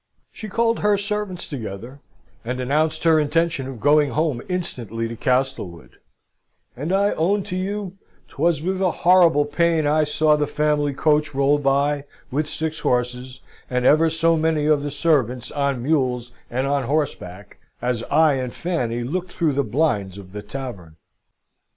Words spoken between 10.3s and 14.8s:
the family coach roll by, with six horses, and ever so many